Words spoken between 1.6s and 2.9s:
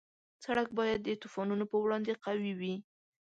په وړاندې قوي وي.